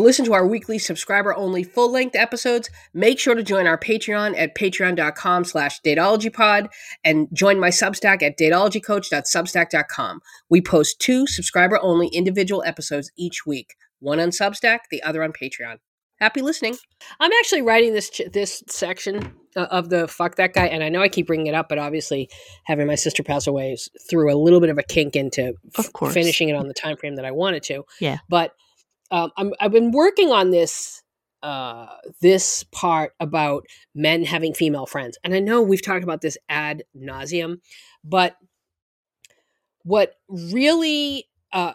[0.00, 3.76] To listen to our weekly subscriber only full length episodes, make sure to join our
[3.76, 6.68] Patreon at patreon.com slash datologypod
[7.04, 10.22] and join my Substack at datologycoach.substack.com.
[10.48, 15.34] We post two subscriber only individual episodes each week, one on Substack, the other on
[15.34, 15.76] Patreon.
[16.18, 16.78] Happy listening.
[17.18, 20.88] I'm actually writing this ch- this section uh, of the fuck that guy, and I
[20.88, 22.30] know I keep bringing it up, but obviously
[22.64, 23.76] having my sister pass away
[24.08, 27.16] threw a little bit of a kink into Of finishing it on the time frame
[27.16, 27.84] that I wanted to.
[28.00, 28.18] Yeah.
[28.30, 28.54] But
[29.10, 31.02] um, I'm, I've been working on this
[31.42, 31.86] uh,
[32.20, 33.64] this part about
[33.94, 37.60] men having female friends, and I know we've talked about this ad nauseum,
[38.04, 38.36] but
[39.82, 41.72] what really uh,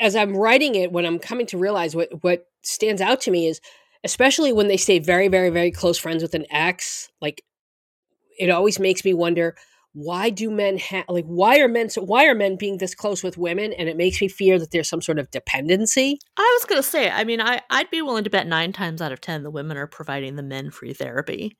[0.00, 3.46] as I'm writing it, when I'm coming to realize what what stands out to me
[3.46, 3.60] is,
[4.04, 7.42] especially when they stay very, very, very close friends with an ex, like
[8.38, 9.56] it always makes me wonder
[10.00, 13.22] why do men have like why are men so why are men being this close
[13.24, 16.64] with women and it makes me fear that there's some sort of dependency I was
[16.66, 19.42] gonna say, I mean, I I'd be willing to bet nine times out of ten
[19.42, 21.56] the women are providing the men free therapy.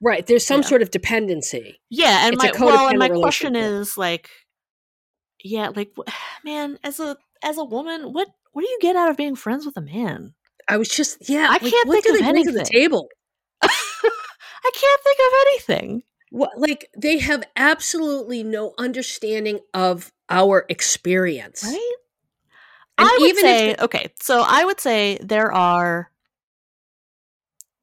[0.00, 0.66] right there's some Yeah.
[0.68, 4.30] sort of dependency Yeah, and It's my well, and my question is like,
[5.44, 5.92] yeah, like,
[6.44, 9.64] man, as a as a woman, what what do you get out of being friends
[9.66, 10.34] with a man?
[10.68, 12.64] i was just yeah I like, can't what think do of to the anything.
[12.64, 13.08] table
[13.62, 16.02] I can't think of anything.
[16.30, 21.92] What like they have absolutely no understanding of our experience Right?
[22.98, 26.10] And I would even say okay, so I would say there are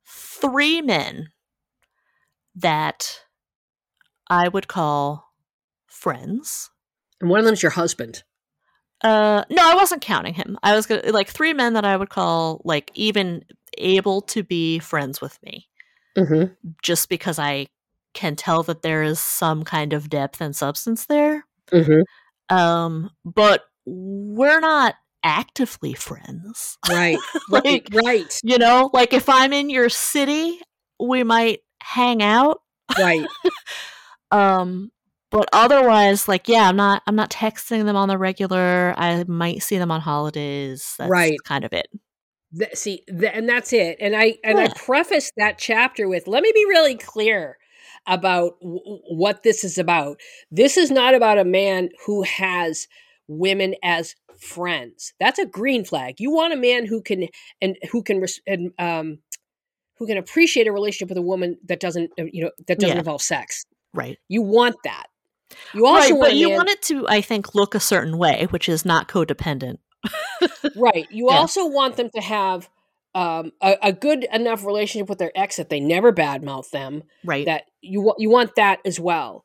[0.06, 1.30] three men
[2.56, 3.22] that
[4.30, 5.32] I would call
[5.88, 6.72] friends.
[7.22, 8.24] and one of them's your husband
[9.04, 10.58] Uh no, I wasn't counting him.
[10.64, 13.46] I was gonna like three men that I would call like even
[13.78, 15.68] able to be friends with me.
[16.18, 16.54] mm-hmm.
[16.82, 17.68] Just because I
[18.14, 21.46] can tell that there is some kind of depth and substance there.
[21.72, 22.56] Mm-hmm.
[22.56, 26.78] Um, but we're not actively friends.
[26.90, 27.18] right
[27.50, 30.60] like right You know, like if I'm in your city,
[31.00, 32.62] we might hang out.
[32.98, 33.26] right
[34.32, 34.92] Um,
[35.32, 38.94] but otherwise, like, yeah, I'm not I'm not texting them on the regular.
[38.98, 40.96] I might see them on holidays.
[40.98, 41.38] That's Right.
[41.44, 41.88] kind of it.
[42.58, 44.74] Th- see th- and that's it and i and i Yeah.
[44.76, 47.58] preface that chapter with let me be really clear
[48.08, 50.20] about w- what this is about
[50.52, 52.88] this is not about a man who has
[53.28, 57.28] women as friends that's a green flag you want a man who can
[57.62, 59.18] and who can res- and, um
[59.98, 62.96] who can appreciate a relationship with a woman that doesn't uh, you know that doesn't
[62.96, 63.00] Yeah.
[63.00, 64.18] involve sex Right.
[64.28, 65.06] you want that
[65.74, 68.18] you also right, want but you man- want it to, I think, look a certain
[68.18, 69.78] way, which is not codependent.
[70.76, 71.38] right you Yeah.
[71.38, 72.70] also want them to have
[73.16, 77.46] um, a, a good enough relationship with their ex that they never badmouth them Right.
[77.46, 79.44] that you want you want that as well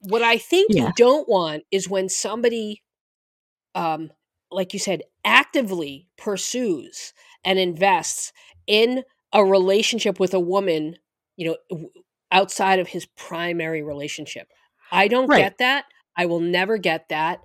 [0.00, 0.88] what i think Yeah.
[0.88, 2.82] you don't want is when somebody
[3.74, 4.10] um
[4.50, 7.12] like you said actively pursues
[7.44, 8.32] and invests
[8.66, 9.02] in
[9.32, 10.96] a relationship with a woman
[11.36, 11.88] you know
[12.32, 14.48] outside of his primary relationship
[14.92, 15.38] i don't Right.
[15.38, 15.84] get that
[16.16, 17.40] i will never get that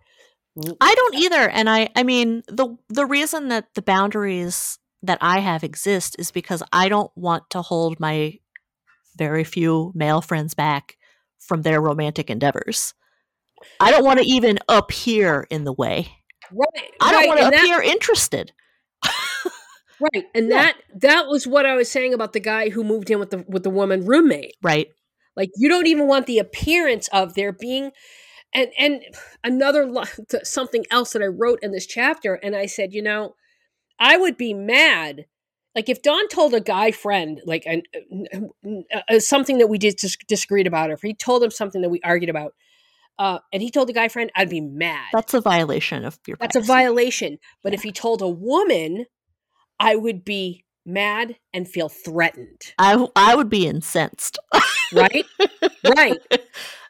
[0.81, 5.39] I don't either, and I I mean the the reason that the boundaries that I
[5.39, 8.39] have exist is because I don't want to hold my
[9.17, 10.97] very few male friends back
[11.39, 12.93] from their romantic endeavors.
[13.79, 16.07] I don't want to even appear in the way.
[16.51, 18.51] right I don't right, want to and that- appear interested.
[20.01, 20.25] Right.
[20.33, 20.55] And Yeah.
[20.61, 23.43] that that was what I was saying about the guy who moved in with the
[23.49, 24.55] with the woman roommate.
[24.61, 24.88] Right.
[25.35, 27.91] Like you don't even want the appearance of there being
[28.53, 29.01] and and
[29.43, 29.91] another
[30.43, 33.35] something else that I wrote in this chapter and I said, you know,
[33.99, 35.25] I would be mad
[35.75, 37.83] like if Don told a guy friend like an,
[38.33, 41.81] uh, uh, something that we did dis- disagreed about or if he told him something
[41.81, 42.53] that we argued about
[43.19, 45.09] uh, and he told a guy friend, I'd be mad.
[45.11, 47.38] That's a violation of your That's a violation.
[47.61, 49.07] But if he told a woman,
[49.77, 52.73] I would be mad and feel threatened.
[52.79, 54.39] I I would be incensed.
[54.91, 55.25] Right?
[55.95, 56.18] right.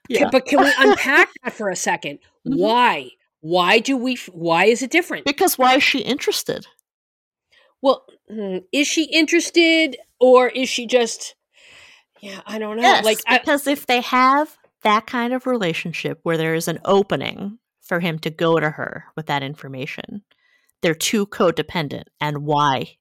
[0.08, 0.22] Yeah.
[0.22, 2.18] Can- but can we unpack that for a 2nd
[2.48, 2.58] Mhm.
[2.58, 3.12] Why?
[3.42, 4.16] Why do we?
[4.32, 5.26] Why is it different?
[5.26, 6.66] Because why is she interested?
[7.82, 11.36] Well, hmm, is she interested or is she just?
[12.22, 12.84] Yeah, I don't know.
[12.84, 16.80] Yes, like, I, because if they have that kind of relationship where there is an
[16.84, 20.24] opening for him to go to her with that information,
[20.82, 22.06] they're too codependent.
[22.20, 22.98] And why?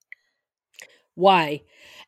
[1.15, 1.63] why?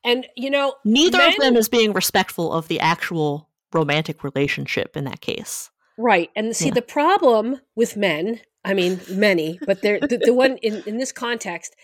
[0.04, 4.96] And you know, Neither men- of them is being respectful of the actual romantic relationship
[4.96, 5.70] in that case.
[5.98, 6.30] Right.
[6.34, 6.74] And see, Yeah.
[6.74, 11.12] the problem with men, I mean, many, but they're, the, the one in, in this
[11.12, 11.74] context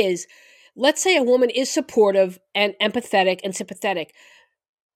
[0.00, 0.26] is
[0.76, 4.14] let's say a woman is supportive and empathetic and sympathetic.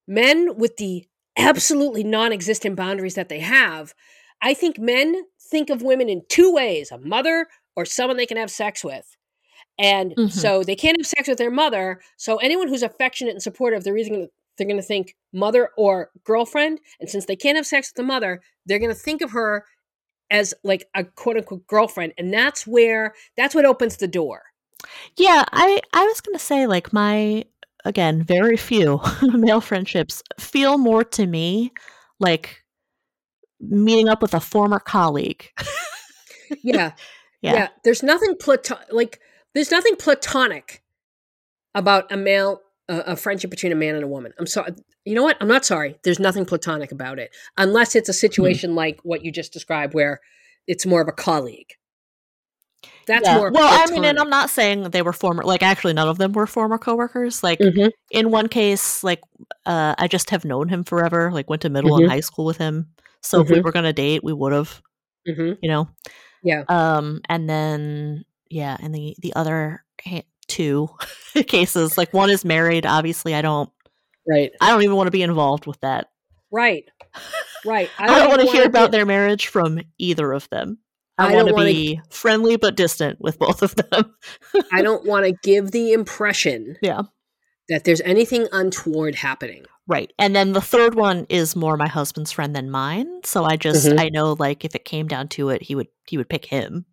[0.07, 1.07] Men with the
[1.37, 3.95] absolutely non existent boundaries that they have,
[4.43, 7.47] I think men think of women in two ways a mother
[7.77, 9.17] or someone they can have sex with.
[9.79, 10.31] And Mhm.
[10.33, 12.01] so they can't have sex with their mother.
[12.17, 16.81] So anyone who's affectionate and supportive, they're either gonna they're gonna think mother or girlfriend.
[16.99, 19.65] And since they can't have sex with the mother, they're gonna think of her
[20.31, 22.13] as like a quote unquote girlfriend.
[22.19, 24.43] And that's where that's what opens the door.
[25.17, 27.45] Yeah, I I was gonna say like my
[27.85, 31.73] again very few male friendships feel more to me
[32.21, 32.65] like
[33.61, 35.51] meeting up with a former colleague.
[36.63, 36.93] Yeah.
[37.41, 37.53] Yeah.
[37.53, 37.69] yeah.
[37.85, 39.21] There's nothing platon like
[39.55, 40.83] there's nothing platonic
[41.73, 44.33] about a male uh, a friendship between a man and a woman.
[44.41, 44.73] I'm sorry.
[45.05, 45.37] You know what?
[45.41, 45.97] I'm not sorry.
[46.03, 50.21] There's nothing platonic about it unless it's a situation like what you just described where
[50.67, 51.75] it's more of a colleague.
[53.09, 53.37] That's Yeah.
[53.39, 53.67] more well.
[53.69, 54.19] I mean, and.
[54.21, 55.43] I'm not saying they were former.
[55.43, 57.43] Like, actually, none of them were former coworkers.
[57.43, 57.91] Like, Mhm.
[58.13, 59.21] in one case, like,
[59.67, 61.31] uh, I just have known him forever.
[61.33, 62.11] Like, went to middle and Mhm.
[62.11, 62.91] high school with him.
[63.23, 63.65] So if we Mhm.
[63.65, 64.81] were gonna date, we would have.
[65.27, 65.59] Mhm.
[65.61, 65.89] You know.
[66.45, 66.63] Yeah.
[66.69, 67.21] Um.
[67.29, 70.89] And then yeah, and the the other ha- two
[71.49, 72.87] cases, like one is married.
[72.87, 73.69] Obviously, I don't.
[74.27, 74.53] Right.
[74.61, 76.11] I don't even want to be involved with that.
[76.51, 76.85] Right.
[77.67, 77.91] Right.
[77.99, 80.79] I don't, want to even hear wanna about be- their marriage from either of them.
[81.19, 84.15] I, I want to be friendly but distant with both of them.
[84.73, 87.03] I don't want to give the impression Yeah.
[87.69, 89.65] that there's anything untoward happening.
[89.87, 90.13] Right.
[90.19, 93.21] And then the third one is more my husband's friend than mine.
[93.25, 93.99] So I just Mhm.
[93.99, 96.85] I know like if it came down to it, he would he would pick him.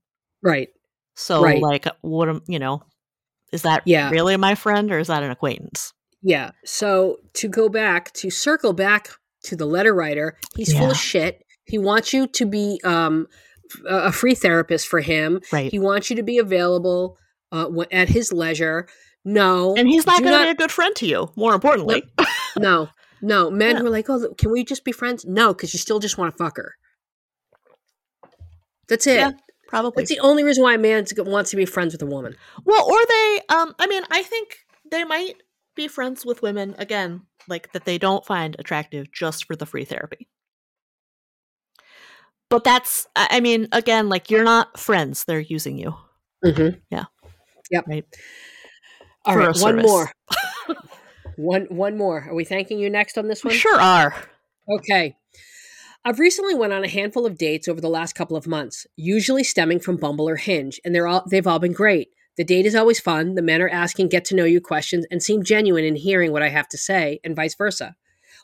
[0.41, 0.69] Right.
[1.15, 1.61] So Right.
[1.61, 2.83] like what am you know,
[3.51, 4.09] is that Yeah.
[4.09, 5.93] really my friend or is that an acquaintance?
[6.21, 6.51] Yeah.
[6.63, 9.09] So to go back, to circle back
[9.43, 11.43] to the letter writer, he's full of shit.
[11.65, 13.27] He wants you to be um,
[13.87, 15.41] a free therapist for him.
[15.51, 15.71] Right.
[15.71, 17.17] He wants you to be available
[17.51, 18.87] uh, at his leisure.
[19.23, 19.75] No.
[19.75, 22.03] and he's not going to be a good friend to you, more importantly.
[22.57, 22.89] No.
[23.21, 23.49] No.
[23.49, 23.81] Men Yeah.
[23.81, 25.25] who are like, oh, can we just be friends?
[25.25, 26.75] No, because you still just want to fuck her.
[28.87, 29.15] That's it.
[29.17, 29.31] Yeah.
[29.67, 30.03] Probably.
[30.03, 32.35] That's the only reason why a man wants to be friends with a woman.
[32.65, 34.57] Well, or they um I mean, I think
[34.91, 35.35] they might
[35.75, 39.85] be friends with women again, like that they don't find attractive just for the free
[39.85, 40.27] therapy.
[42.49, 45.95] But that's I mean, again, like you're not friends, they're using you.
[46.43, 46.77] Mm-hmm.
[46.89, 47.05] Yeah.
[47.71, 47.85] Yep.
[47.87, 48.05] Right.
[49.25, 49.57] All For right.
[49.57, 50.11] One more.
[51.37, 52.27] one one more.
[52.29, 53.53] Are we thanking you next on this one?
[53.53, 54.15] Sure are.
[54.69, 55.15] Okay.
[56.07, 59.43] I've recently went on a handful of dates over the last couple of months, usually
[59.43, 62.09] stemming from Bumble or Hinge, and they're all they've all been great.
[62.37, 63.33] The date is always fun.
[63.33, 66.43] The men are asking get to know you questions and seem genuine in hearing what
[66.43, 67.95] I have to say, and vice versa.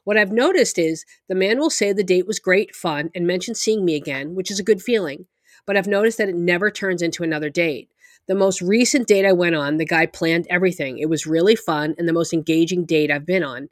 [0.04, 3.56] What I've noticed is the man will say the date was great, fun, and mention
[3.56, 5.28] seeing me again, which is a good feeling.
[5.66, 7.90] But I've noticed that it never turns into another date.
[8.28, 10.98] The most recent date I went on, the guy planned everything.
[10.98, 13.70] It was really fun and the most engaging date I've been on.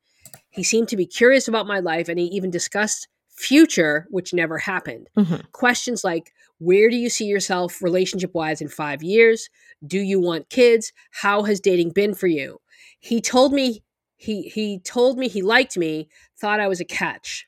[0.50, 4.58] He seemed to be curious about my life and he even discussed future, which never
[4.58, 5.10] happened.
[5.18, 5.52] Mhm.
[5.52, 9.50] Questions like where do you see yourself relationship wise in five years?
[9.86, 10.92] Do you want kids?
[11.12, 12.60] How has dating been for you?
[13.00, 13.82] He told me
[14.20, 17.48] he he told me he liked me, thought I was a catch.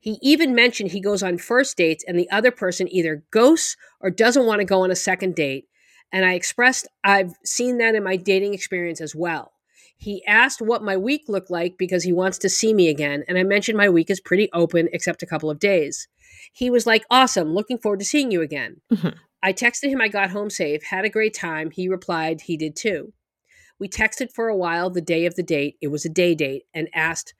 [0.00, 4.08] He even mentioned he goes on first dates and the other person either ghosts or
[4.08, 5.66] doesn't want to go on a second date.
[6.12, 9.52] And I expressed I've seen that in my dating experience as well.
[9.96, 13.36] He asked what my week looked like because he wants to see me again, and
[13.38, 16.08] I mentioned my week is pretty open except a couple of days.
[16.52, 18.80] He was like, Awesome, looking forward to seeing you again.
[18.92, 19.16] Mhm.
[19.42, 21.70] I texted him I got home safe, had a great time.
[21.72, 23.12] He replied he did too.
[23.78, 25.76] We texted for a while the day of the date.
[25.80, 27.34] It was a day date, and asked,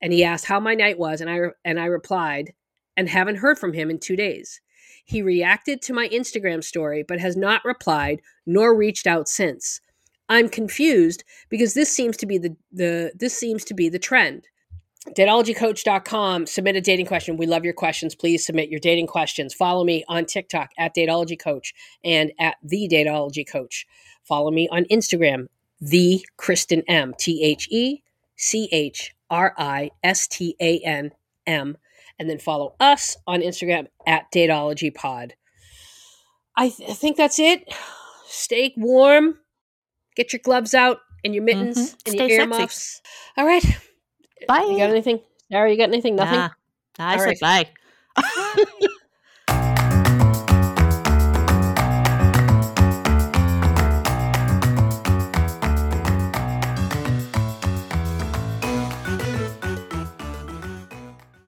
[0.00, 2.52] and he asked how my night was, and I and I replied,
[2.96, 4.60] and haven't heard from him in two days.
[5.04, 9.80] He reacted to my Instagram story, but has not replied nor reached out since.
[10.28, 14.48] I'm confused because this seems to be the, the this seems to be the trend.
[15.16, 16.46] Datologycoach.com.
[16.46, 17.36] Submit a dating question.
[17.36, 18.16] We love your questions.
[18.16, 19.54] Please submit your dating questions.
[19.54, 23.86] Follow me on TikTok at Datology Coach and at the Datology Coach.
[24.24, 25.46] Follow me on Instagram,
[25.80, 27.14] the Kristen M.
[27.18, 28.02] T H E
[28.36, 31.12] C H R I S T A N
[31.46, 31.76] M.
[32.18, 35.34] And then follow us on Instagram at Datology Pod.
[36.56, 37.70] I, th- I think that's it.
[38.26, 39.38] Stay warm.
[40.16, 41.92] Get your gloves out and your mittens Mhm.
[42.06, 42.42] and Stay your sexy.
[42.54, 43.02] earmuffs.
[43.36, 43.62] All right.
[44.48, 44.66] Bye.
[44.70, 45.20] You got anything?
[45.52, 46.16] Sarah, you got anything?
[46.16, 46.38] Nothing?
[46.38, 46.48] Nah.
[46.98, 47.68] I All said right.
[48.16, 48.24] bye.